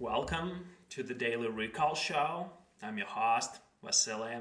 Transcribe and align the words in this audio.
Welcome 0.00 0.66
to 0.90 1.02
the 1.02 1.12
Daily 1.12 1.48
Recall 1.48 1.96
Show. 1.96 2.46
I'm 2.84 2.98
your 2.98 3.08
host, 3.08 3.58
Vasily. 3.82 4.36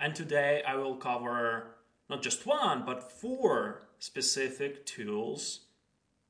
And 0.00 0.14
today 0.16 0.64
I 0.66 0.74
will 0.74 0.96
cover 0.96 1.76
not 2.10 2.22
just 2.22 2.44
one, 2.44 2.82
but 2.84 3.12
four 3.12 3.82
specific 4.00 4.84
tools 4.84 5.60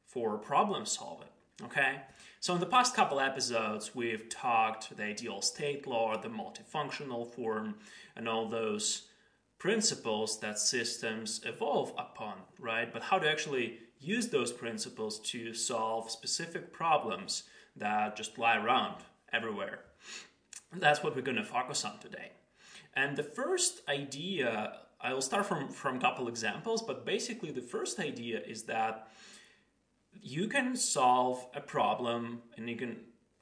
for 0.04 0.36
problem 0.36 0.84
solving. 0.84 1.30
Okay? 1.62 2.02
So, 2.40 2.52
in 2.52 2.60
the 2.60 2.66
past 2.66 2.94
couple 2.94 3.18
episodes, 3.18 3.94
we've 3.94 4.28
talked 4.28 4.94
the 4.94 5.04
ideal 5.04 5.40
state 5.40 5.86
law, 5.86 6.14
the 6.18 6.28
multifunctional 6.28 7.26
form, 7.26 7.76
and 8.14 8.28
all 8.28 8.46
those 8.46 9.06
principles 9.56 10.38
that 10.40 10.58
systems 10.58 11.40
evolve 11.46 11.94
upon, 11.96 12.34
right? 12.60 12.92
But 12.92 13.04
how 13.04 13.18
to 13.18 13.30
actually 13.30 13.78
use 14.00 14.28
those 14.28 14.52
principles 14.52 15.18
to 15.30 15.54
solve 15.54 16.10
specific 16.10 16.74
problems 16.74 17.44
that 17.76 18.16
just 18.16 18.38
lie 18.38 18.56
around 18.56 18.96
everywhere. 19.32 19.80
That's 20.72 21.02
what 21.02 21.14
we're 21.14 21.22
going 21.22 21.36
to 21.36 21.44
focus 21.44 21.84
on 21.84 21.98
today. 21.98 22.32
And 22.94 23.16
the 23.16 23.22
first 23.22 23.82
idea, 23.88 24.78
I 25.00 25.12
will 25.12 25.22
start 25.22 25.46
from 25.46 25.68
from 25.68 26.00
couple 26.00 26.28
examples, 26.28 26.82
but 26.82 27.04
basically 27.04 27.50
the 27.50 27.62
first 27.62 27.98
idea 27.98 28.40
is 28.40 28.64
that 28.64 29.08
you 30.20 30.48
can 30.48 30.76
solve 30.76 31.46
a 31.54 31.60
problem 31.60 32.42
and 32.56 32.68
you 32.68 32.76
can 32.76 32.96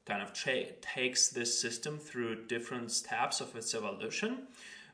kind 0.07 0.23
of 0.23 0.33
tra- 0.33 0.73
takes 0.81 1.29
this 1.29 1.61
system 1.61 1.99
through 1.99 2.47
different 2.47 2.91
steps 2.91 3.41
of 3.41 3.55
its 3.55 3.75
evolution 3.75 4.49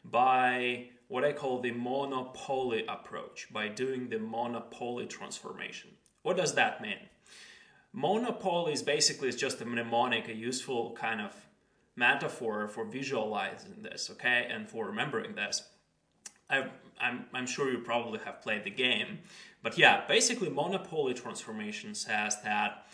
by 0.04 0.88
what 1.08 1.24
I 1.24 1.32
call 1.32 1.60
the 1.60 1.70
monopoly 1.70 2.84
approach, 2.86 3.48
by 3.50 3.68
doing 3.68 4.08
the 4.08 4.18
monopoly 4.18 5.06
transformation. 5.06 5.90
What 6.22 6.36
does 6.36 6.54
that 6.54 6.82
mean? 6.82 7.08
Monopoly 7.98 8.72
is 8.72 8.82
basically 8.84 9.32
just 9.32 9.60
a 9.60 9.64
mnemonic, 9.64 10.28
a 10.28 10.32
useful 10.32 10.92
kind 10.92 11.20
of 11.20 11.34
metaphor 11.96 12.68
for 12.68 12.84
visualizing 12.84 13.82
this, 13.82 14.08
okay, 14.08 14.46
and 14.48 14.68
for 14.68 14.86
remembering 14.86 15.34
this. 15.34 15.64
I, 16.48 16.68
I'm, 17.00 17.24
I'm 17.34 17.46
sure 17.46 17.72
you 17.72 17.78
probably 17.78 18.20
have 18.24 18.40
played 18.40 18.62
the 18.62 18.70
game, 18.70 19.18
but 19.64 19.76
yeah, 19.76 20.06
basically, 20.06 20.48
monopoly 20.48 21.12
transformation 21.12 21.92
says 21.92 22.40
that 22.42 22.86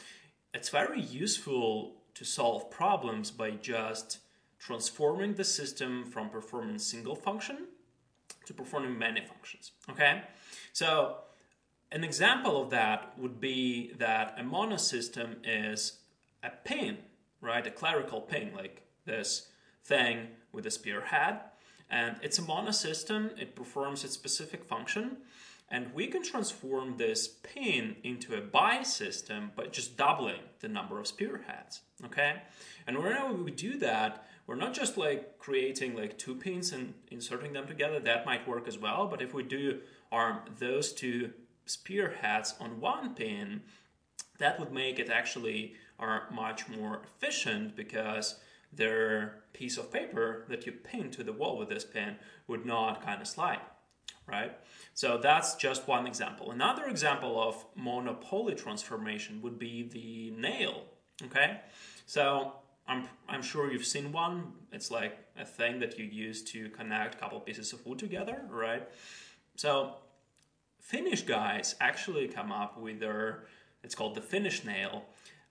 it's 0.55 0.71
very 0.71 1.03
useful 1.03 1.97
to 2.15 2.25
solve 2.25 2.71
problems 2.71 3.31
by 3.31 3.51
just 3.51 4.21
transforming 4.59 5.35
the 5.35 5.45
system 5.45 6.07
from 6.07 6.31
performing 6.31 6.79
single 6.79 7.15
function 7.15 7.67
to 8.47 8.55
performing 8.55 8.99
many 8.99 9.21
functions. 9.21 9.73
Okay, 9.91 10.23
so 10.73 11.19
an 11.95 12.03
example 12.03 12.61
of 12.61 12.71
that 12.71 13.17
would 13.17 13.41
be 13.41 13.93
that 13.99 14.35
a 14.37 14.43
monosystem 14.43 15.37
is 15.45 15.99
a 16.43 16.51
pin, 16.51 16.99
right? 17.41 17.65
A 17.65 17.71
clerical 17.71 18.21
pin, 18.21 18.51
like 18.55 18.83
this 19.05 19.49
thing 19.85 20.27
with 20.53 20.67
a 20.67 20.73
spearhead. 20.73 21.39
And 21.89 22.17
it's 22.21 22.39
a 22.39 22.43
monosystem, 22.43 23.39
it 23.41 23.55
performs 23.55 24.03
its 24.03 24.13
specific 24.13 24.65
function. 24.65 25.19
And 25.71 25.95
we 25.95 26.09
can 26.09 26.25
transform 26.25 26.97
this 26.97 27.29
pin 27.29 27.97
into 28.03 28.35
a 28.35 28.41
bisystem 28.41 29.55
by 29.55 29.67
just 29.67 29.97
doubling 29.97 30.41
the 30.59 30.69
number 30.69 30.99
of 30.99 31.07
spearheads. 31.07 31.83
Okay? 32.05 32.43
And 32.89 32.99
whenever 32.99 33.33
we 33.33 33.53
do 33.53 33.79
that, 33.79 34.27
we're 34.49 34.57
not 34.57 34.75
just 34.75 34.99
like 34.99 35.39
creating 35.39 35.95
like 35.95 36.19
two 36.19 36.35
pins 36.35 36.73
and 36.73 36.95
inserting 37.11 37.53
them 37.53 37.69
together, 37.69 38.01
that 38.01 38.27
might 38.27 38.49
work 38.49 38.67
as 38.67 38.79
well. 38.79 39.07
But 39.07 39.23
if 39.23 39.33
we 39.33 39.45
do 39.45 39.81
arm 40.11 40.41
those 40.59 40.93
two 40.93 41.33
spearheads 41.67 42.55
on 42.61 42.81
one 42.81 43.15
pin, 43.15 43.63
that 44.39 44.59
would 44.59 44.73
make 44.73 44.99
it 44.99 45.11
actually 45.11 45.75
are 45.99 46.29
much 46.33 46.69
more 46.69 47.03
efficient 47.05 47.77
because 47.77 48.37
their 48.73 49.45
piece 49.53 49.79
of 49.79 49.93
paper 49.93 50.45
that 50.49 50.67
you 50.67 50.73
pin 50.73 51.11
to 51.11 51.23
the 51.23 51.33
wall 51.33 51.57
with 51.57 51.69
this 51.69 51.85
pin 51.85 52.17
would 52.49 52.67
not 52.67 53.05
kind 53.05 53.21
of 53.23 53.29
slide, 53.29 53.61
right? 54.27 54.57
So 54.95 55.19
that's 55.19 55.55
just 55.55 55.87
one 55.87 56.07
example. 56.07 56.51
Another 56.51 56.87
example 56.87 57.41
of 57.41 57.65
monopoly 57.77 58.55
transformation 58.55 59.41
would 59.43 59.59
be 59.59 59.89
the 59.89 60.33
nail, 60.41 60.85
okay? 61.25 61.61
So 62.07 62.55
I'm, 62.89 63.09
I'm 63.29 63.43
sure 63.43 63.71
you've 63.71 63.87
seen 63.87 64.13
one. 64.13 64.53
It's 64.73 64.91
like 64.91 65.17
a 65.39 65.45
thing 65.45 65.79
that 65.81 65.99
you 65.99 66.05
use 66.05 66.43
to 66.45 66.69
connect 66.71 67.15
a 67.15 67.19
couple 67.19 67.39
pieces 67.41 67.73
of 67.73 67.87
wood 67.87 67.99
together, 67.99 68.43
right? 68.51 68.89
So 69.57 69.95
Finnish 70.85 71.23
guys 71.23 71.77
actually 71.81 72.29
come 72.29 72.53
up 72.53 72.79
with 72.79 73.01
their, 73.01 73.45
it's 73.83 73.95
called 73.95 74.15
the 74.15 74.21
Finnish 74.21 74.65
nail, 74.67 75.05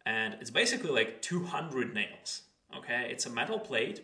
and 0.05 0.35
it's 0.39 0.51
basically 0.51 0.91
like 0.91 1.23
200 1.23 1.91
nails. 1.91 2.43
Okay, 2.77 3.07
it's 3.09 3.25
a 3.25 3.31
metal 3.31 3.57
plate 3.57 4.01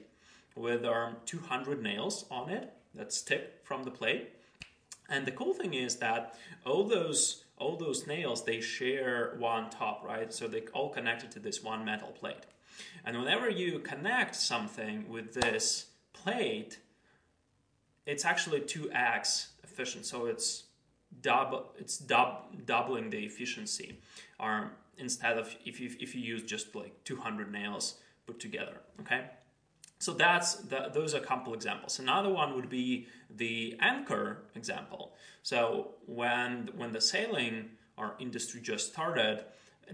with 0.56 0.84
um, 0.86 1.18
200 1.28 1.84
nails 1.84 2.26
on 2.32 2.50
it 2.50 2.74
that 2.96 3.14
stick 3.14 3.60
from 3.62 3.84
the 3.84 3.92
plate. 3.92 4.34
And 5.08 5.24
the 5.24 5.32
cool 5.32 5.54
thing 5.54 5.76
is 5.76 5.98
that 5.98 6.36
all 6.66 6.84
those 6.84 7.44
all 7.58 7.78
those 7.78 8.08
nails 8.08 8.44
they 8.44 8.60
share 8.60 9.36
one 9.38 9.70
top, 9.70 10.04
right? 10.04 10.34
So 10.34 10.48
they 10.48 10.62
all 10.74 10.90
connected 10.90 11.30
to 11.32 11.40
this 11.40 11.64
one 11.64 11.86
metal 11.86 12.10
plate. 12.10 12.48
And 13.06 13.16
whenever 13.16 13.52
you 13.52 13.78
connect 13.80 14.36
something 14.36 15.08
with 15.08 15.36
this 15.36 15.88
plate, 16.12 16.80
it's 18.08 18.26
actually 18.26 18.62
2x 18.62 19.50
efficient. 19.64 20.06
So 20.06 20.26
it's 20.26 20.64
double 21.22 21.72
it's 21.78 21.98
dub, 21.98 22.66
doubling 22.66 23.10
the 23.10 23.20
efficiency 23.20 24.00
or 24.40 24.72
instead 24.98 25.38
of 25.38 25.56
if 25.66 25.80
you, 25.80 25.90
if 26.00 26.16
you 26.16 26.22
use 26.22 26.44
just 26.44 26.76
like 26.76 27.04
200 27.04 27.52
nails 27.52 27.96
put 28.26 28.40
together 28.40 28.78
okay? 29.02 29.26
So 30.00 30.14
that's 30.14 30.56
those 30.94 31.14
are 31.14 31.18
a 31.18 31.26
couple 31.26 31.54
examples. 31.54 32.00
Another 32.00 32.30
one 32.30 32.56
would 32.56 32.70
be 32.70 33.08
the 33.30 33.76
anchor 33.82 34.44
example. 34.56 35.14
So 35.44 35.96
when 36.06 36.70
when 36.76 36.94
the 36.94 37.02
sailing 37.02 37.72
or 37.98 38.16
industry 38.18 38.62
just 38.62 38.94
started 38.94 39.44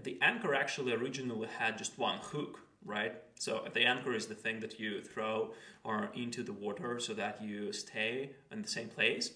the 0.04 0.18
anchor 0.22 0.54
actually 0.54 0.92
originally 0.92 1.48
had 1.58 1.76
just 1.76 1.98
one 1.98 2.18
hook 2.22 2.60
right? 2.86 3.14
So 3.38 3.64
the 3.74 3.84
anchor 3.84 4.14
is 4.14 4.26
the 4.26 4.34
thing 4.34 4.60
that 4.60 4.78
you 4.78 5.02
throw 5.02 5.52
or 5.84 6.10
into 6.14 6.42
the 6.42 6.52
water 6.52 6.98
so 7.00 7.12
that 7.14 7.42
you 7.42 7.72
stay 7.72 8.30
in 8.50 8.62
the 8.62 8.68
same 8.68 8.88
place 8.88 9.32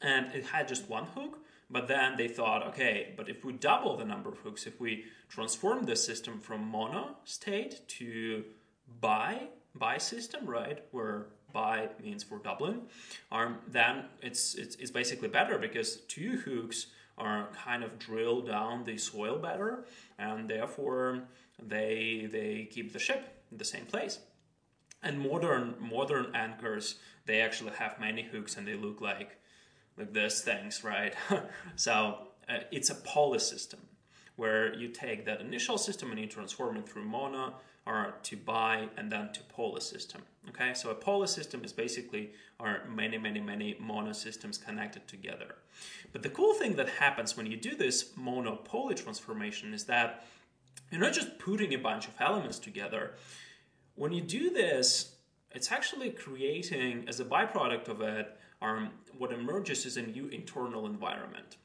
and 0.00 0.32
it 0.34 0.44
had 0.46 0.68
just 0.68 0.88
one 0.88 1.04
hook 1.06 1.38
but 1.70 1.88
then 1.88 2.16
they 2.16 2.28
thought 2.28 2.66
okay 2.66 3.12
but 3.16 3.28
if 3.28 3.44
we 3.44 3.52
double 3.52 3.96
the 3.96 4.04
number 4.04 4.30
of 4.30 4.38
hooks 4.38 4.66
if 4.66 4.80
we 4.80 5.04
transform 5.28 5.84
the 5.84 5.96
system 5.96 6.40
from 6.40 6.62
mono 6.66 7.16
state 7.24 7.86
to 7.88 8.44
bi 9.00 9.48
bi 9.74 9.98
system 9.98 10.46
right 10.46 10.84
where 10.92 11.26
bi 11.52 11.88
means 12.02 12.22
for 12.22 12.38
doubling 12.38 12.82
um, 13.32 13.58
then 13.66 14.04
it's, 14.22 14.54
it's 14.54 14.76
it's 14.76 14.90
basically 14.90 15.28
better 15.28 15.58
because 15.58 15.96
two 16.08 16.36
hooks 16.44 16.86
are 17.18 17.48
kind 17.64 17.82
of 17.82 17.98
drill 17.98 18.40
down 18.40 18.84
the 18.84 18.96
soil 18.96 19.38
better 19.38 19.84
and 20.18 20.48
therefore 20.48 21.24
they 21.60 22.28
they 22.30 22.68
keep 22.70 22.92
the 22.92 22.98
ship 22.98 23.42
in 23.50 23.58
the 23.58 23.64
same 23.64 23.84
place. 23.84 24.20
And 25.02 25.20
modern 25.20 25.74
modern 25.80 26.34
anchors 26.34 26.96
they 27.26 27.40
actually 27.40 27.72
have 27.72 28.00
many 28.00 28.22
hooks 28.22 28.56
and 28.56 28.66
they 28.66 28.74
look 28.74 29.00
like 29.00 29.38
like 29.98 30.12
these 30.12 30.40
things, 30.40 30.84
right? 30.84 31.14
so 31.76 32.28
uh, 32.48 32.58
it's 32.70 32.90
a 32.90 32.94
poly 32.94 33.38
system 33.38 33.80
where 34.36 34.72
you 34.74 34.88
take 34.88 35.24
that 35.26 35.40
initial 35.40 35.76
system 35.76 36.10
and 36.10 36.20
you 36.20 36.26
transform 36.26 36.76
it 36.76 36.88
through 36.88 37.04
mono 37.04 37.54
or 37.86 38.14
to 38.22 38.36
bi 38.36 38.88
and 38.96 39.10
then 39.10 39.32
to 39.32 39.40
poly 39.44 39.80
system. 39.80 40.22
Okay, 40.50 40.72
so 40.74 40.90
a 40.90 40.94
poly 40.94 41.26
system 41.26 41.64
is 41.64 41.72
basically 41.72 42.30
are 42.60 42.82
many, 42.88 43.18
many, 43.18 43.40
many 43.40 43.76
mono 43.80 44.12
systems 44.12 44.58
connected 44.58 45.06
together. 45.08 45.56
But 46.12 46.22
the 46.22 46.28
cool 46.28 46.54
thing 46.54 46.76
that 46.76 46.88
happens 46.88 47.36
when 47.36 47.46
you 47.46 47.56
do 47.56 47.74
this 47.74 48.12
mono 48.16 48.56
poly 48.56 48.94
transformation 48.94 49.74
is 49.74 49.84
that 49.84 50.24
you're 50.90 51.00
not 51.00 51.12
just 51.12 51.38
putting 51.38 51.74
a 51.74 51.78
bunch 51.78 52.06
of 52.06 52.14
elements 52.20 52.58
together. 52.58 53.14
When 53.94 54.12
you 54.12 54.22
do 54.22 54.50
this, 54.50 55.16
it's 55.52 55.72
actually 55.72 56.10
creating, 56.10 57.04
as 57.08 57.20
a 57.20 57.24
byproduct 57.24 57.88
of 57.88 58.00
it, 58.00 58.36
um, 58.60 58.90
what 59.16 59.32
emerges 59.32 59.86
is 59.86 59.96
a 59.96 60.02
new 60.02 60.28
internal 60.28 60.86
environment. 60.86 61.56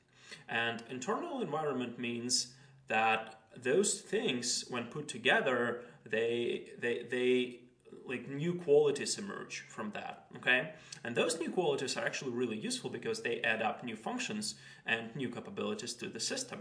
And 0.50 0.84
internal 0.90 1.42
environment 1.42 2.00
means 2.00 2.54
that 2.88 3.40
those 3.56 4.02
things, 4.02 4.66
when 4.70 4.86
put 4.86 5.08
together, 5.08 5.82
they 6.06 6.70
they 6.80 7.06
they 7.10 7.60
like 8.06 8.28
new 8.28 8.56
qualities 8.56 9.18
emerge 9.18 9.66
from 9.70 9.92
that. 9.92 10.26
Okay, 10.38 10.72
and 11.04 11.16
those 11.16 11.40
new 11.40 11.52
qualities 11.52 11.96
are 11.98 12.06
actually 12.06 12.32
really 12.32 12.58
useful 12.58 12.90
because 12.90 13.22
they 13.22 13.42
add 13.42 13.62
up 13.62 13.84
new 13.84 13.96
functions 13.96 14.56
and 14.86 15.16
new 15.16 15.30
capabilities 15.30 15.94
to 15.96 16.10
the 16.10 16.20
system. 16.20 16.60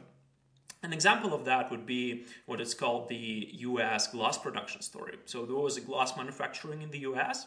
An 0.85 0.93
example 0.93 1.33
of 1.33 1.45
that 1.45 1.71
would 1.71 1.87
be 1.87 2.25
what 2.47 2.61
is 2.61 2.75
called 2.75 3.09
the 3.09 3.51
US 3.53 4.09
glass 4.09 4.37
production 4.37 4.83
story. 4.83 5.17
So 5.27 5.47
there 5.47 5.57
was 5.57 5.77
a 5.77 5.81
glass 5.81 6.17
manufacturing 6.17 6.83
in 6.83 6.91
the 6.91 7.01
US, 7.01 7.47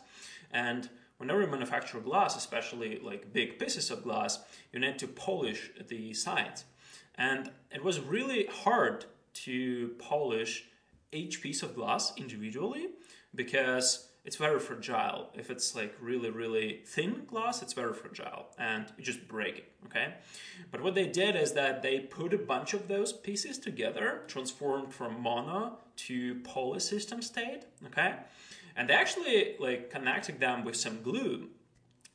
and 0.52 0.90
whenever 1.18 1.42
you 1.42 1.48
manufacture 1.48 2.00
glass, 2.00 2.36
especially 2.36 3.00
like 3.00 3.34
big 3.34 3.60
pieces 3.60 3.90
of 3.92 4.04
glass, 4.04 4.40
you 4.72 4.80
need 4.80 5.00
to 5.00 5.08
polish 5.08 5.72
the 5.88 6.14
sides. 6.14 6.66
And 7.16 7.52
it 7.72 7.84
was 7.84 8.00
really 8.00 8.48
hard 8.48 9.06
to 9.46 9.96
polish 10.00 10.66
each 11.12 11.42
piece 11.42 11.64
of 11.64 11.76
glass 11.76 12.14
individually 12.18 12.90
because 13.34 14.10
it's 14.26 14.38
very 14.38 14.60
fragile. 14.60 15.30
If 15.36 15.52
it's 15.52 15.76
like 15.76 15.96
really, 16.02 16.32
really 16.32 16.82
thin 16.86 17.24
glass, 17.28 17.62
it's 17.62 17.74
very 17.74 17.94
fragile 17.94 18.48
and 18.58 18.86
you 18.98 19.04
just 19.04 19.28
break 19.28 19.60
it, 19.60 19.72
okay? 19.86 20.16
But 20.72 20.82
what 20.82 20.96
they 20.96 21.08
did 21.08 21.36
is 21.36 21.54
that 21.54 21.84
they 21.84 22.00
put 22.00 22.34
a 22.34 22.38
bunch 22.38 22.74
of 22.74 22.88
those 22.88 23.14
pieces 23.14 23.60
together, 23.60 24.24
transformed 24.28 24.94
from 24.94 25.22
mono 25.22 25.78
to 25.98 26.36
polysystem 26.36 27.24
state, 27.24 27.66
okay? 27.86 28.16
And 28.76 28.90
they 28.90 28.94
actually 28.94 29.56
like 29.60 29.90
connected 29.90 30.40
them 30.40 30.66
with 30.66 30.76
some 30.76 31.02
glue. 31.02 31.50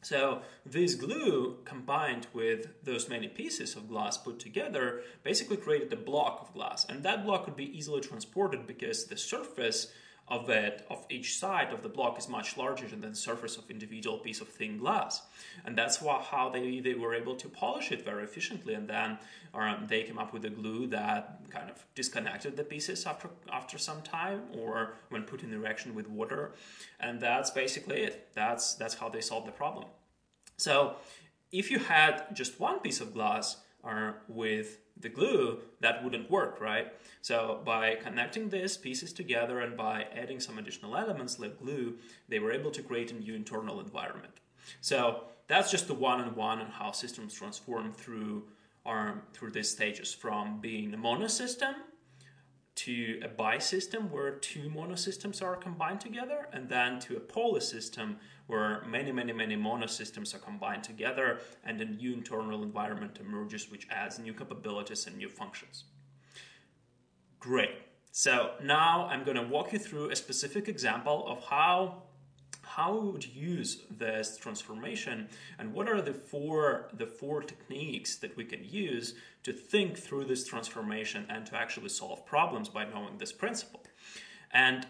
So 0.02 0.42
this 0.64 0.94
glue 0.94 1.58
combined 1.64 2.26
with 2.32 2.68
those 2.82 3.08
many 3.08 3.28
pieces 3.28 3.76
of 3.76 3.88
glass 3.88 4.16
put 4.16 4.38
together 4.38 5.02
basically 5.22 5.58
created 5.58 5.92
a 5.92 5.96
block 5.96 6.40
of 6.40 6.54
glass. 6.54 6.86
And 6.88 7.02
that 7.02 7.24
block 7.24 7.44
could 7.44 7.56
be 7.56 7.76
easily 7.76 8.00
transported 8.00 8.66
because 8.66 9.06
the 9.06 9.16
surface 9.16 9.92
of 10.30 10.48
it 10.48 10.86
of 10.88 11.04
each 11.10 11.36
side 11.36 11.72
of 11.72 11.82
the 11.82 11.88
block 11.88 12.16
is 12.18 12.28
much 12.28 12.56
larger 12.56 12.86
than 12.86 13.00
the 13.00 13.14
surface 13.14 13.56
of 13.56 13.68
individual 13.68 14.18
piece 14.18 14.40
of 14.40 14.48
thin 14.48 14.78
glass. 14.78 15.22
And 15.64 15.76
that's 15.76 16.00
why, 16.00 16.22
how 16.22 16.48
they, 16.48 16.80
they 16.80 16.94
were 16.94 17.14
able 17.14 17.34
to 17.34 17.48
polish 17.48 17.90
it 17.90 18.04
very 18.04 18.22
efficiently. 18.22 18.74
And 18.74 18.88
then 18.88 19.18
um, 19.52 19.86
they 19.88 20.04
came 20.04 20.18
up 20.18 20.32
with 20.32 20.44
a 20.44 20.50
glue 20.50 20.86
that 20.88 21.40
kind 21.50 21.68
of 21.68 21.84
disconnected 21.94 22.56
the 22.56 22.64
pieces 22.64 23.06
after 23.06 23.28
after 23.52 23.76
some 23.76 24.02
time 24.02 24.42
or 24.56 24.94
when 25.08 25.24
put 25.24 25.42
in 25.42 25.60
reaction 25.60 25.94
with 25.94 26.08
water. 26.08 26.52
And 27.00 27.20
that's 27.20 27.50
basically 27.50 28.02
it. 28.02 28.28
That's 28.34 28.74
that's 28.74 28.94
how 28.94 29.08
they 29.08 29.20
solved 29.20 29.48
the 29.48 29.52
problem. 29.52 29.86
So 30.56 30.96
if 31.50 31.70
you 31.70 31.80
had 31.80 32.34
just 32.34 32.60
one 32.60 32.78
piece 32.78 33.00
of 33.00 33.12
glass 33.12 33.56
or 33.82 34.22
with 34.28 34.78
the 34.98 35.08
glue, 35.08 35.60
that 35.80 36.04
wouldn't 36.04 36.30
work, 36.30 36.60
right? 36.60 36.92
So 37.22 37.60
by 37.64 37.94
connecting 37.96 38.48
these 38.48 38.76
pieces 38.76 39.12
together 39.12 39.60
and 39.60 39.76
by 39.76 40.06
adding 40.14 40.40
some 40.40 40.58
additional 40.58 40.96
elements 40.96 41.38
like 41.38 41.58
glue, 41.58 41.96
they 42.28 42.38
were 42.38 42.52
able 42.52 42.70
to 42.72 42.82
create 42.82 43.10
a 43.10 43.14
new 43.14 43.34
internal 43.34 43.80
environment. 43.80 44.34
So 44.80 45.24
that's 45.48 45.70
just 45.70 45.88
the 45.88 45.94
one-on-one 45.94 46.60
and 46.60 46.70
how 46.70 46.92
systems 46.92 47.34
transform 47.34 47.92
through 47.92 48.44
our, 48.84 49.22
through 49.32 49.50
these 49.50 49.70
stages 49.70 50.12
from 50.12 50.60
being 50.60 50.92
a 50.94 50.98
monosystem 50.98 51.74
to 52.84 53.20
a 53.22 53.28
bi-system 53.28 54.10
where 54.10 54.30
two 54.30 54.70
monosystems 54.70 55.42
are 55.42 55.54
combined 55.54 56.00
together 56.00 56.48
and 56.52 56.68
then 56.68 56.98
to 56.98 57.16
a 57.16 57.20
polysystem 57.20 58.16
where 58.46 58.82
many, 58.86 59.12
many, 59.12 59.34
many 59.34 59.54
monosystems 59.54 60.34
are 60.34 60.38
combined 60.38 60.82
together 60.82 61.40
and 61.62 61.80
a 61.80 61.84
new 61.84 62.14
internal 62.14 62.62
environment 62.62 63.18
emerges 63.20 63.70
which 63.70 63.86
adds 63.90 64.18
new 64.18 64.32
capabilities 64.32 65.06
and 65.06 65.16
new 65.18 65.28
functions. 65.28 65.84
Great. 67.38 67.74
So 68.12 68.52
now 68.62 69.06
I'm 69.10 69.24
going 69.24 69.36
to 69.36 69.46
walk 69.46 69.72
you 69.74 69.78
through 69.78 70.10
a 70.10 70.16
specific 70.16 70.66
example 70.66 71.26
of 71.28 71.44
how 71.44 72.04
how 72.80 72.96
we 72.96 73.10
would 73.10 73.26
use 73.26 73.82
this 73.90 74.38
transformation 74.38 75.28
and 75.58 75.74
what 75.74 75.86
are 75.86 76.00
the 76.00 76.14
four 76.14 76.88
the 76.94 77.06
four 77.06 77.42
techniques 77.42 78.16
that 78.16 78.34
we 78.38 78.44
can 78.52 78.62
use 78.64 79.06
to 79.42 79.52
think 79.52 79.98
through 79.98 80.24
this 80.24 80.42
transformation 80.52 81.26
and 81.28 81.44
to 81.44 81.54
actually 81.62 81.90
solve 81.90 82.24
problems 82.24 82.68
by 82.70 82.84
knowing 82.92 83.18
this 83.18 83.32
principle. 83.32 83.82
And 84.50 84.86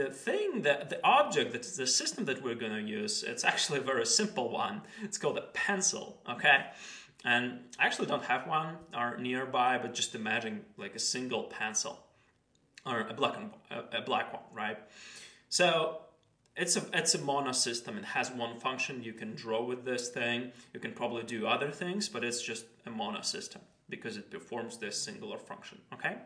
the 0.00 0.10
thing 0.26 0.62
that 0.66 0.90
the 0.90 1.00
object 1.18 1.52
that 1.54 1.62
the 1.62 1.86
system 1.86 2.22
that 2.26 2.42
we're 2.44 2.60
going 2.64 2.78
to 2.82 2.86
use 3.00 3.14
it's 3.32 3.44
actually 3.52 3.78
a 3.78 3.86
very 3.92 4.06
simple 4.06 4.48
one. 4.50 4.82
It's 5.06 5.18
called 5.22 5.38
a 5.38 5.48
pencil 5.64 6.04
okay? 6.34 6.58
And 7.24 7.44
I 7.78 7.86
actually 7.86 8.08
don't 8.12 8.26
have 8.32 8.46
one 8.46 8.76
or 9.00 9.16
nearby 9.16 9.72
but 9.82 9.94
just 9.94 10.14
imagine 10.14 10.56
like 10.76 10.94
a 10.94 11.04
single 11.14 11.44
pencil 11.44 11.94
or 12.84 12.96
a 13.12 13.14
black 13.14 13.34
and, 13.38 13.50
a 14.00 14.02
black 14.02 14.26
one 14.36 14.46
right? 14.62 14.78
So 15.48 16.03
it's 16.56 16.76
a 16.76 16.84
it's 16.92 17.14
a 17.14 17.18
mono 17.18 17.52
system. 17.52 17.98
It 17.98 18.04
has 18.04 18.30
one 18.30 18.56
function. 18.58 19.02
You 19.02 19.12
can 19.12 19.34
draw 19.34 19.64
with 19.64 19.84
this 19.84 20.08
thing. 20.08 20.52
You 20.72 20.80
can 20.80 20.92
probably 20.92 21.24
do 21.24 21.46
other 21.46 21.70
things 21.70 22.08
but 22.08 22.24
it's 22.24 22.42
just 22.42 22.66
a 22.86 22.90
mono 22.90 23.22
system 23.22 23.62
because 23.88 24.16
it 24.16 24.30
performs 24.30 24.78
this 24.78 25.00
singular 25.00 25.38
function 25.38 25.78
okay? 25.92 26.16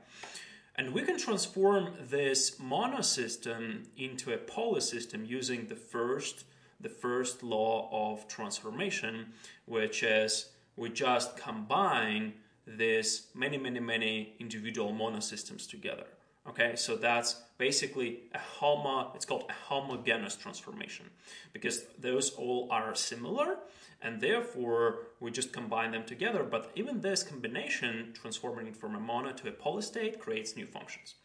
And 0.79 0.95
we 0.95 1.03
can 1.03 1.19
transform 1.19 1.95
this 2.09 2.53
monosystem 2.61 3.87
into 3.97 4.33
a 4.33 4.39
poly 4.39 4.81
system 4.81 5.25
using 5.25 5.67
the 5.67 5.75
first, 5.75 6.45
the 6.81 6.89
first 6.89 7.43
law 7.43 7.89
of 7.91 8.29
transformation, 8.29 9.33
which 9.67 10.05
is 10.05 10.51
we 10.77 10.91
just 10.91 11.37
combine 11.37 12.35
this 12.65 13.27
many, 13.35 13.59
many, 13.59 13.81
many 13.81 14.37
individual 14.39 14.93
monosystems 14.93 15.69
together. 15.69 16.07
Okay, 16.49 16.77
so 16.77 16.97
that's 16.97 17.43
basically 17.59 18.21
a 18.35 18.39
homo, 18.39 19.13
it's 19.15 19.27
called 19.27 19.45
a 19.51 19.53
homogeneous 19.53 20.35
transformation 20.35 21.11
because 21.53 21.85
those 21.99 22.31
all 22.31 22.69
are 22.71 22.95
similar 22.95 23.59
and 24.01 24.21
therefore 24.21 25.09
we 25.21 25.31
just 25.31 25.53
combine 25.53 25.91
them 25.91 26.05
together. 26.05 26.45
But 26.45 26.71
even 26.75 27.01
this 27.01 27.23
combination, 27.23 28.15
transforming 28.15 28.73
from 28.73 28.95
a 28.95 29.01
mono 29.01 29.33
to 29.33 29.49
a 29.49 29.53
polystate, 29.53 30.19
creates 30.19 30.57
new 30.57 30.67
functions. 30.67 31.17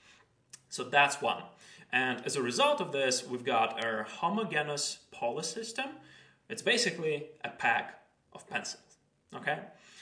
So 0.70 0.84
that's 0.84 1.22
one. 1.22 1.44
And 1.92 2.25
as 2.25 2.36
a 2.36 2.42
result 2.42 2.81
of 2.81 2.92
this, 2.92 3.25
we've 3.25 3.46
got 3.46 3.86
our 3.86 4.04
homogeneous 4.04 5.00
polysystem. 5.14 5.92
It's 6.50 6.64
basically 6.64 7.28
a 7.44 7.50
pack 7.50 8.02
of 8.34 8.50
pencils. 8.50 8.98
Okay? 9.36 9.60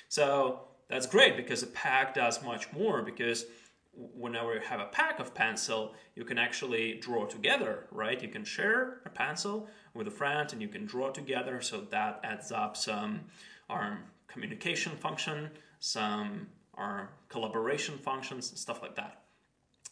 So 0.07 0.61
that's 0.87 1.05
great 1.05 1.35
because 1.35 1.61
a 1.61 1.67
pack 1.67 2.15
does 2.15 2.41
much 2.41 2.71
more 2.71 3.01
because 3.01 3.45
whenever 3.93 4.53
you 4.53 4.61
have 4.61 4.79
a 4.79 4.85
pack 4.85 5.19
of 5.19 5.33
pencil, 5.33 5.93
you 6.15 6.23
can 6.23 6.37
actually 6.37 6.95
draw 6.95 7.25
together, 7.25 7.87
right? 7.91 8.21
You 8.21 8.29
can 8.29 8.43
share 8.43 9.01
a 9.05 9.09
pencil 9.09 9.67
with 9.93 10.07
a 10.07 10.11
friend 10.11 10.51
and 10.53 10.61
you 10.61 10.67
can 10.67 10.85
draw 10.85 11.09
together. 11.11 11.61
So 11.61 11.81
that 11.91 12.21
adds 12.23 12.51
up 12.51 12.77
some 12.77 13.21
our 13.69 13.99
communication 14.27 14.93
function, 14.93 15.49
some 15.79 16.47
our 16.75 17.09
collaboration 17.29 17.97
functions, 17.97 18.59
stuff 18.59 18.81
like 18.81 18.95
that. 18.95 19.21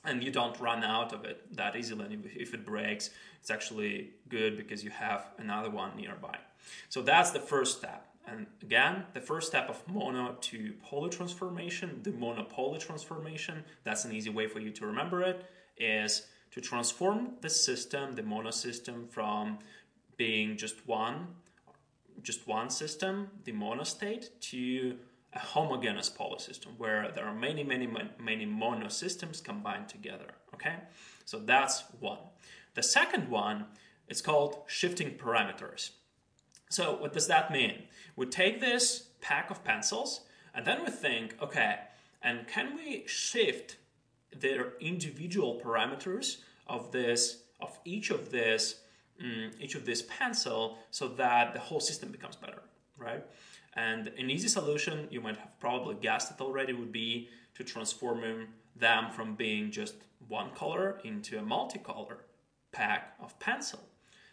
And 0.05 0.23
you 0.23 0.31
don't 0.31 0.57
run 0.59 0.83
out 0.83 1.11
of 1.11 1.25
it 1.25 1.53
that 1.55 1.75
easily. 1.75 2.05
And 2.05 2.25
if 2.33 2.53
it 2.53 2.65
breaks, 2.65 3.09
it's 3.41 3.51
actually 3.51 4.11
good 4.29 4.55
because 4.55 4.83
you 4.83 4.91
have 4.91 5.27
another 5.37 5.69
one 5.69 5.95
nearby. 5.97 6.37
So 6.87 7.01
that's 7.01 7.31
the 7.31 7.39
first 7.39 7.77
step. 7.77 8.08
And 8.31 8.45
again, 8.61 9.05
the 9.13 9.21
first 9.21 9.47
step 9.47 9.69
of 9.69 9.81
mono 9.87 10.37
to 10.41 10.73
poly 10.83 11.09
transformation, 11.09 11.99
the 12.03 12.11
monopoly 12.11 12.79
transformation, 12.79 13.63
that's 13.83 14.05
an 14.05 14.11
easy 14.11 14.29
way 14.29 14.47
for 14.47 14.59
you 14.59 14.71
to 14.71 14.85
remember 14.85 15.21
it, 15.21 15.45
is 15.77 16.27
to 16.51 16.61
transform 16.61 17.31
the 17.41 17.49
system, 17.49 18.15
the 18.15 18.23
mono 18.23 18.51
system, 18.51 19.07
from 19.09 19.59
being 20.17 20.57
just 20.57 20.87
one, 20.87 21.27
just 22.21 22.47
one 22.47 22.69
system, 22.69 23.29
the 23.45 23.51
monostate, 23.51 24.29
to 24.41 24.97
a 25.33 25.39
homogeneous 25.39 26.09
polysystem 26.09 26.77
where 26.77 27.11
there 27.15 27.25
are 27.25 27.35
many, 27.35 27.63
many, 27.63 27.87
many 28.19 28.45
monosystems 28.45 29.43
combined 29.43 29.87
together. 29.87 30.27
Okay, 30.53 30.75
so 31.25 31.39
that's 31.39 31.83
one. 31.99 32.19
The 32.73 32.83
second 32.83 33.29
one 33.29 33.65
is 34.07 34.21
called 34.21 34.63
shifting 34.67 35.11
parameters. 35.11 35.91
So 36.69 36.95
what 36.95 37.13
does 37.13 37.27
that 37.27 37.51
mean? 37.51 37.83
We 38.15 38.27
take 38.27 38.59
this 38.59 39.09
pack 39.21 39.49
of 39.49 39.63
pencils 39.63 40.21
and 40.53 40.65
then 40.65 40.83
we 40.83 40.91
think, 40.91 41.35
okay, 41.41 41.79
and 42.21 42.47
can 42.47 42.75
we 42.75 43.03
shift 43.07 43.77
their 44.37 44.73
individual 44.79 45.59
parameters 45.63 46.37
of 46.67 46.91
this 46.91 47.43
of 47.59 47.77
each 47.83 48.09
of 48.09 48.31
this 48.31 48.81
um, 49.21 49.51
each 49.59 49.75
of 49.75 49.85
this 49.85 50.03
pencil 50.03 50.77
so 50.91 51.07
that 51.07 51.53
the 51.53 51.59
whole 51.59 51.79
system 51.79 52.09
becomes 52.11 52.35
better, 52.35 52.61
right? 52.97 53.25
And 53.73 54.07
an 54.17 54.29
easy 54.29 54.47
solution 54.47 55.07
you 55.11 55.21
might 55.21 55.37
have 55.37 55.59
probably 55.59 55.95
guessed 55.95 56.31
it 56.31 56.41
already 56.41 56.73
would 56.73 56.91
be 56.91 57.29
to 57.55 57.63
transform 57.63 58.47
them 58.75 59.11
from 59.11 59.35
being 59.35 59.71
just 59.71 59.95
one 60.27 60.51
color 60.51 60.99
into 61.03 61.37
a 61.37 61.41
multicolor 61.41 62.17
pack 62.71 63.15
of 63.21 63.37
pencil. 63.39 63.79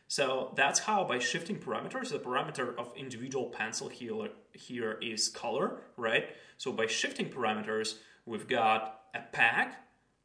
So 0.08 0.52
that's 0.54 0.80
how 0.80 1.04
by 1.04 1.18
shifting 1.18 1.56
parameters, 1.56 2.10
the 2.10 2.18
parameter 2.18 2.76
of 2.78 2.92
individual 2.96 3.46
pencil 3.46 3.88
here, 3.88 4.28
here 4.52 4.98
is 5.02 5.28
color, 5.28 5.80
right? 5.96 6.28
So 6.58 6.72
by 6.72 6.86
shifting 6.86 7.28
parameters, 7.28 7.96
we've 8.24 8.46
got 8.46 9.00
a 9.14 9.20
pack 9.32 9.82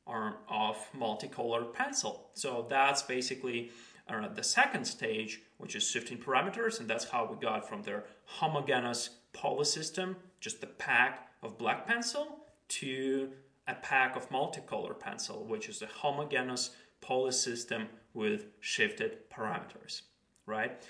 of 0.07 0.77
multicolor 0.97 1.73
pencil. 1.73 2.29
So 2.33 2.65
that's 2.69 3.01
basically 3.01 3.71
uh, 4.07 4.27
the 4.27 4.43
second 4.43 4.85
stage, 4.85 5.41
which 5.57 5.75
is 5.75 5.87
shifting 5.87 6.17
parameters, 6.17 6.79
and 6.79 6.89
that's 6.89 7.05
how 7.05 7.25
we 7.31 7.37
got 7.37 7.67
from 7.67 7.81
their 7.81 8.03
homogeneous 8.25 9.09
polysystem, 9.33 10.15
just 10.39 10.63
a 10.63 10.67
pack 10.67 11.29
of 11.41 11.57
black 11.57 11.87
pencil, 11.87 12.39
to 12.67 13.29
a 13.67 13.75
pack 13.75 14.15
of 14.15 14.29
multicolor 14.29 14.99
pencil, 14.99 15.45
which 15.45 15.69
is 15.69 15.81
a 15.81 15.87
homogeneous 15.87 16.71
polysystem 17.01 17.87
with 18.13 18.45
shifted 18.59 19.29
parameters, 19.29 20.01
right? 20.45 20.81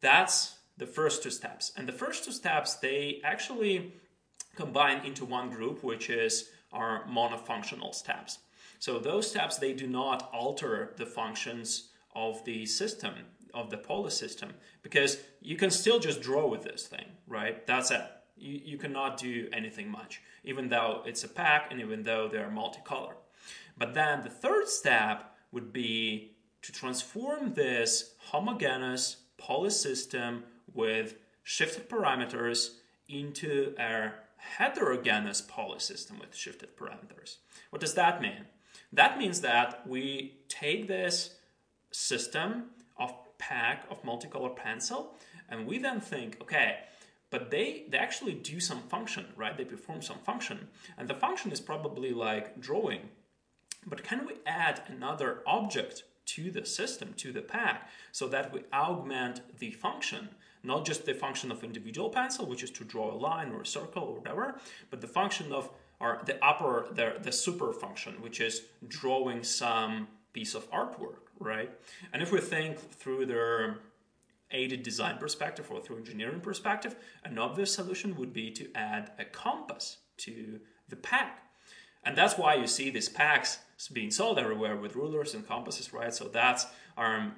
That's 0.00 0.56
the 0.76 0.86
first 0.86 1.22
two 1.22 1.30
steps. 1.30 1.72
And 1.76 1.88
the 1.88 1.92
first 1.92 2.24
two 2.24 2.32
steps, 2.32 2.74
they 2.74 3.20
actually 3.24 3.92
combine 4.56 5.04
into 5.04 5.24
one 5.24 5.50
group, 5.50 5.82
which 5.82 6.10
is 6.10 6.50
our 6.72 7.04
monofunctional 7.06 7.94
steps. 7.94 8.38
So 8.78 8.98
those 8.98 9.30
steps 9.30 9.58
they 9.58 9.72
do 9.72 9.86
not 9.86 10.28
alter 10.32 10.94
the 10.96 11.06
functions 11.06 11.90
of 12.14 12.44
the 12.44 12.66
system 12.66 13.14
of 13.54 13.70
the 13.70 13.76
poly 13.76 14.10
system 14.10 14.54
because 14.82 15.18
you 15.40 15.56
can 15.56 15.70
still 15.70 15.98
just 15.98 16.20
draw 16.20 16.46
with 16.46 16.62
this 16.62 16.86
thing, 16.86 17.04
right? 17.26 17.66
That's 17.66 17.90
it. 17.90 18.02
You, 18.36 18.60
you 18.64 18.78
cannot 18.78 19.18
do 19.18 19.48
anything 19.52 19.90
much, 19.90 20.22
even 20.42 20.68
though 20.68 21.02
it's 21.06 21.24
a 21.24 21.28
pack 21.28 21.70
and 21.70 21.80
even 21.80 22.02
though 22.02 22.28
they're 22.28 22.50
multicolored. 22.50 23.16
But 23.76 23.94
then 23.94 24.22
the 24.22 24.30
third 24.30 24.68
step 24.68 25.34
would 25.50 25.72
be 25.72 26.32
to 26.62 26.72
transform 26.72 27.54
this 27.54 28.14
homogeneous 28.18 29.16
polysystem 29.40 30.42
with 30.72 31.16
shifted 31.42 31.88
parameters 31.88 32.74
into 33.08 33.74
a 33.78 34.12
heterogeneous 34.36 35.42
polysystem 35.42 36.20
with 36.20 36.34
shifted 36.34 36.76
parameters. 36.76 37.36
What 37.70 37.80
does 37.80 37.94
that 37.94 38.20
mean? 38.20 38.46
That 38.92 39.18
means 39.18 39.40
that 39.40 39.86
we 39.86 40.38
take 40.48 40.86
this 40.86 41.36
system 41.90 42.70
of 42.98 43.14
pack 43.38 43.86
of 43.90 44.02
multicolor 44.02 44.54
pencil 44.54 45.14
and 45.48 45.66
we 45.66 45.78
then 45.78 46.00
think, 46.00 46.38
okay, 46.40 46.78
but 47.30 47.50
they, 47.50 47.84
they 47.88 47.98
actually 47.98 48.34
do 48.34 48.60
some 48.60 48.82
function, 48.82 49.26
right? 49.36 49.56
They 49.56 49.64
perform 49.64 50.02
some 50.02 50.18
function. 50.18 50.68
And 50.98 51.08
the 51.08 51.14
function 51.14 51.50
is 51.50 51.60
probably 51.60 52.12
like 52.12 52.60
drawing. 52.60 53.08
But 53.86 54.02
can 54.02 54.26
we 54.26 54.34
add 54.46 54.82
another 54.86 55.42
object 55.46 56.04
to 56.24 56.50
the 56.50 56.64
system, 56.64 57.14
to 57.16 57.32
the 57.32 57.42
pack, 57.42 57.88
so 58.12 58.28
that 58.28 58.52
we 58.52 58.62
augment 58.72 59.40
the 59.58 59.72
function? 59.72 60.28
Not 60.62 60.84
just 60.84 61.04
the 61.04 61.14
function 61.14 61.50
of 61.50 61.64
individual 61.64 62.10
pencil, 62.10 62.46
which 62.46 62.62
is 62.62 62.70
to 62.72 62.84
draw 62.84 63.12
a 63.12 63.16
line 63.16 63.50
or 63.50 63.62
a 63.62 63.66
circle 63.66 64.04
or 64.04 64.18
whatever, 64.18 64.60
but 64.90 65.00
the 65.00 65.08
function 65.08 65.52
of 65.52 65.68
or 66.02 66.20
the 66.26 66.44
upper, 66.44 66.86
the, 66.92 67.14
the 67.22 67.30
super 67.30 67.72
function, 67.72 68.14
which 68.20 68.40
is 68.40 68.62
drawing 68.88 69.44
some 69.44 70.08
piece 70.32 70.54
of 70.54 70.68
artwork, 70.72 71.18
right? 71.38 71.70
And 72.12 72.20
if 72.20 72.32
we 72.32 72.40
think 72.40 72.78
through 72.78 73.26
the 73.26 73.76
aided 74.50 74.82
design 74.82 75.18
perspective 75.18 75.70
or 75.70 75.80
through 75.80 75.98
engineering 75.98 76.40
perspective, 76.40 76.96
an 77.24 77.38
obvious 77.38 77.72
solution 77.72 78.16
would 78.16 78.32
be 78.32 78.50
to 78.50 78.68
add 78.74 79.12
a 79.18 79.24
compass 79.24 79.98
to 80.18 80.58
the 80.88 80.96
pack. 80.96 81.44
And 82.04 82.18
that's 82.18 82.36
why 82.36 82.56
you 82.56 82.66
see 82.66 82.90
these 82.90 83.08
packs 83.08 83.60
being 83.88 84.10
sold 84.10 84.38
everywhere 84.38 84.76
with 84.76 84.96
rulers 84.96 85.34
and 85.34 85.46
compasses, 85.46 85.92
right? 85.92 86.14
So 86.14 86.28
that's 86.28 86.66
um, 86.96 87.32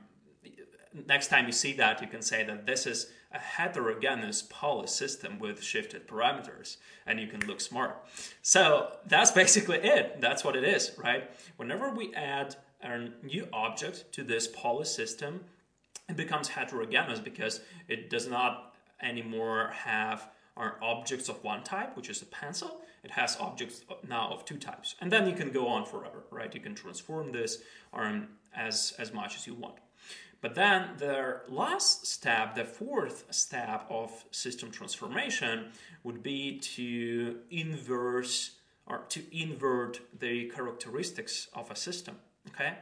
next 1.07 1.29
time 1.29 1.47
you 1.47 1.53
see 1.53 1.73
that, 1.75 2.01
you 2.01 2.09
can 2.09 2.23
say 2.23 2.45
that 2.45 2.67
this 2.67 2.87
is 2.87 3.11
a 3.33 3.39
heterogeneous 3.39 4.43
poly 4.43 4.87
system 4.87 5.39
with 5.39 5.63
shifted 5.63 6.07
parameters, 6.07 6.77
and 7.07 7.19
you 7.19 7.27
can 7.27 7.41
look 7.47 7.61
smart. 7.61 7.97
So 8.43 8.93
that's 9.07 9.31
basically 9.43 9.79
it. 9.79 10.21
That's 10.21 10.45
what 10.45 10.57
it 10.57 10.65
is, 10.65 10.93
right? 10.97 11.31
Whenever 11.57 11.91
we 11.91 12.15
add 12.15 12.57
a 12.83 13.09
new 13.23 13.49
object 13.53 14.13
to 14.13 14.23
this 14.23 14.47
poly 14.47 14.85
system, 14.85 15.41
it 16.09 16.17
becomes 16.17 16.49
heterogeneous 16.49 17.19
because 17.19 17.61
it 17.89 18.11
does 18.11 18.29
not 18.29 18.75
anymore 19.03 19.73
have 19.73 20.31
our 20.57 20.77
objects 20.83 21.29
of 21.29 21.43
one 21.43 21.65
type, 21.65 21.97
which 21.97 22.09
is 22.09 22.23
a 22.23 22.27
pencil. 22.27 22.81
It 23.05 23.11
has 23.11 23.37
objects 23.39 23.83
now 24.09 24.31
of 24.33 24.45
two 24.45 24.57
types. 24.57 24.95
And 25.01 25.13
then 25.13 25.29
you 25.29 25.35
can 25.35 25.51
go 25.51 25.69
on 25.69 25.85
forever, 25.85 26.25
right? 26.31 26.55
You 26.55 26.61
can 26.61 26.75
transform 26.75 27.33
this 27.33 27.59
um, 27.93 28.29
as, 28.57 28.95
as 28.99 29.13
much 29.13 29.37
as 29.37 29.47
you 29.47 29.55
want. 29.55 29.77
But 30.41 30.55
then 30.55 30.91
the 30.99 31.41
last 31.49 32.07
step, 32.07 32.55
the 32.55 32.65
fourth 32.65 33.25
step 33.31 33.87
of 33.89 34.25
system 34.31 34.71
transformation 34.71 35.71
would 36.03 36.23
be 36.23 36.59
to 36.59 37.39
inverse 37.51 38.53
or 38.87 39.05
to 39.09 39.23
invert 39.33 40.01
the 40.19 40.51
characteristics 40.51 41.49
of 41.55 41.71
a 41.71 41.77
system. 41.77 42.17
Okay, 42.51 42.75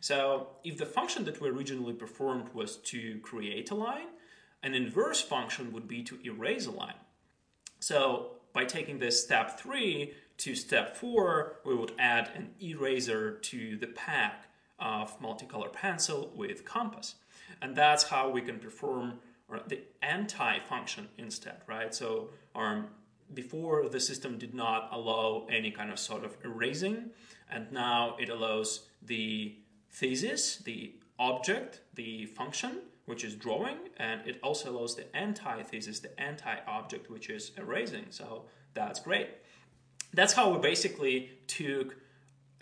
so 0.00 0.48
if 0.64 0.78
the 0.78 0.86
function 0.86 1.24
that 1.24 1.42
we 1.42 1.50
originally 1.50 1.92
performed 1.92 2.48
was 2.54 2.78
to 2.78 3.18
create 3.18 3.70
a 3.70 3.74
line, 3.74 4.06
an 4.62 4.72
inverse 4.72 5.20
function 5.20 5.72
would 5.72 5.86
be 5.86 6.02
to 6.04 6.18
erase 6.24 6.66
a 6.66 6.70
line. 6.70 6.94
So 7.80 8.39
by 8.52 8.64
taking 8.64 8.98
this 8.98 9.22
step 9.22 9.58
three 9.58 10.14
to 10.38 10.54
step 10.54 10.96
four, 10.96 11.56
we 11.64 11.74
would 11.74 11.92
add 11.98 12.30
an 12.34 12.50
eraser 12.62 13.32
to 13.32 13.76
the 13.76 13.86
pack 13.86 14.46
of 14.78 15.20
multicolor 15.20 15.72
pencil 15.72 16.32
with 16.34 16.64
compass. 16.64 17.16
And 17.60 17.76
that's 17.76 18.04
how 18.04 18.30
we 18.30 18.40
can 18.40 18.58
perform 18.58 19.20
the 19.66 19.80
anti-function 20.02 21.08
instead, 21.18 21.56
right? 21.66 21.94
So 21.94 22.30
um, 22.54 22.86
before 23.34 23.88
the 23.88 24.00
system 24.00 24.38
did 24.38 24.54
not 24.54 24.88
allow 24.92 25.46
any 25.50 25.70
kind 25.70 25.90
of 25.90 25.98
sort 25.98 26.24
of 26.24 26.36
erasing, 26.44 27.10
and 27.50 27.70
now 27.72 28.16
it 28.18 28.28
allows 28.28 28.86
the 29.02 29.56
thesis, 29.90 30.56
the 30.58 30.94
object, 31.18 31.80
the 31.94 32.26
function, 32.26 32.78
which 33.10 33.24
is 33.24 33.34
drawing, 33.34 33.76
and 33.96 34.20
it 34.24 34.38
also 34.40 34.70
allows 34.70 34.94
the 34.94 35.04
antithesis, 35.16 35.98
the 35.98 36.18
anti-object, 36.20 37.10
which 37.10 37.28
is 37.28 37.50
erasing. 37.58 38.06
So 38.10 38.44
that's 38.72 39.00
great. 39.00 39.28
That's 40.14 40.32
how 40.32 40.54
we 40.54 40.60
basically 40.60 41.30
took 41.48 41.96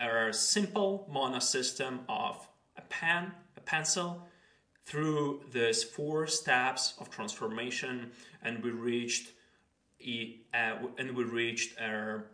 our 0.01 0.33
simple 0.33 1.07
monosystem 1.13 1.99
of 2.09 2.47
a 2.75 2.81
pen, 2.81 3.31
a 3.57 3.61
pencil, 3.61 4.27
through 4.85 5.41
these 5.53 5.83
four 5.83 6.25
steps 6.25 6.95
of 6.99 7.11
transformation, 7.11 8.09
and 8.41 8.63
we 8.63 8.71
reached 8.71 9.33
a, 10.03 10.39
uh, 10.51 10.77
and 10.97 11.15
we 11.15 11.23
reached 11.25 11.79
our 11.79 12.25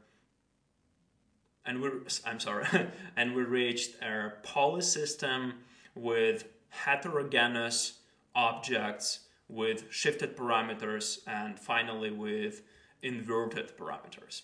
and 1.65 1.81
we 1.81 1.89
I'm 2.25 2.39
sorry, 2.39 2.65
and 3.17 3.35
we 3.35 3.43
reached 3.43 4.01
our 4.01 4.37
poly 4.43 4.83
system 4.83 5.55
with 5.95 6.45
heterogeneous 6.69 7.99
objects 8.35 9.19
with 9.47 9.85
shifted 9.91 10.35
parameters 10.35 11.19
and 11.27 11.59
finally 11.59 12.11
with 12.11 12.61
inverted 13.01 13.77
parameters. 13.77 14.41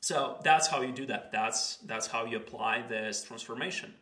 So 0.00 0.38
that's 0.42 0.68
how 0.68 0.82
you 0.82 0.92
do 0.92 1.06
that. 1.06 1.32
That's, 1.32 1.76
that's 1.78 2.06
how 2.06 2.26
you 2.26 2.36
apply 2.36 2.84
this 2.88 3.24
transformation. 3.24 3.94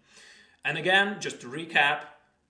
And 0.64 0.78
again, 0.78 1.16
just 1.20 1.40
to 1.42 1.46
recap, 1.46 2.00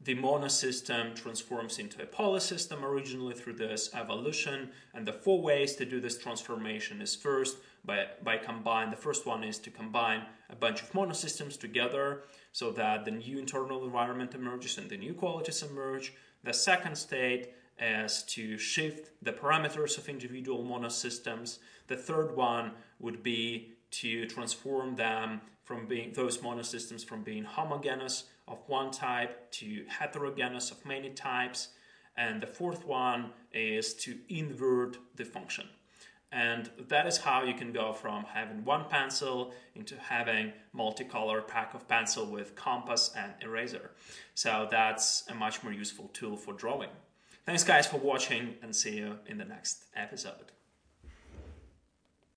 the 0.01 0.15
monosystem 0.15 1.15
transforms 1.15 1.79
into 1.79 2.03
a 2.03 2.07
polysystem 2.07 2.83
originally 2.83 3.35
through 3.35 3.55
this 3.55 3.91
evolution. 3.95 4.71
And 4.93 5.07
the 5.07 5.13
four 5.13 5.41
ways 5.41 5.77
to 5.77 5.85
do 5.85 6.01
this 6.01 6.19
transformation 6.19 7.01
is 7.01 7.15
first 7.15 7.57
by, 7.85 8.07
by 8.23 8.37
combine. 8.37 8.91
The 8.91 8.97
first 8.97 9.25
one 9.25 9.43
is 9.45 9.59
to 9.61 9.71
combine 9.71 10.25
a 10.51 10.57
bunch 10.57 10.83
of 10.83 10.93
monosystems 10.93 11.59
together 11.59 12.25
so 12.53 12.71
that 12.73 13.05
the 13.05 13.13
new 13.13 13.39
internal 13.39 13.85
environment 13.85 14.35
emerges 14.35 14.79
and 14.79 14.91
the 14.91 14.97
new 14.97 15.15
qualities 15.15 15.63
emerge. 15.63 16.13
The 16.45 16.53
second 16.53 16.97
state 16.97 17.55
is 17.81 18.23
to 18.25 18.59
shift 18.59 19.11
the 19.23 19.33
parameters 19.33 19.97
of 19.97 20.09
individual 20.09 20.63
monosystems. 20.63 21.59
The 21.87 21.97
third 21.97 22.37
one 22.37 22.73
would 23.01 23.23
be 23.23 23.73
to 23.93 24.27
transform 24.27 24.95
them 24.97 25.41
from 25.63 25.87
being 25.87 26.13
those 26.13 26.39
monosystems 26.39 27.05
from 27.05 27.23
being 27.23 27.45
homogeneous 27.45 28.25
of 28.47 28.59
one 28.67 28.91
type 28.91 29.51
to 29.53 29.87
heterogeneous 29.89 30.71
of 30.71 30.85
many 30.85 31.11
types. 31.11 31.69
And 32.17 32.43
the 32.43 32.47
fourth 32.47 32.87
one 32.87 33.31
is 33.53 33.95
to 33.95 34.19
invert 34.29 34.99
the 35.17 35.25
function. 35.25 35.67
And 36.35 36.69
that 36.89 37.07
is 37.07 37.17
how 37.17 37.45
you 37.45 37.55
can 37.55 37.73
go 37.73 37.93
from 37.93 38.25
having 38.25 38.65
one 38.65 38.87
pencil 38.89 39.55
into 39.77 39.97
having 39.97 40.53
multicolor 40.77 41.47
pack 41.47 41.75
of 41.75 41.87
pencil 41.87 42.27
with 42.27 42.57
compass 42.57 43.13
and 43.17 43.33
eraser. 43.41 43.93
So 44.35 44.67
that's 44.69 45.23
a 45.31 45.35
much 45.35 45.63
more 45.63 45.73
useful 45.73 46.11
tool 46.13 46.37
for 46.37 46.53
drawing. 46.53 46.91
Thanks 47.47 47.63
guys 47.63 47.87
for 47.87 47.99
watching 47.99 48.57
and 48.63 48.75
see 48.75 48.97
you 48.97 49.21
in 49.29 49.39
the 49.39 49.45
next 49.45 49.85
episode. 49.95 50.51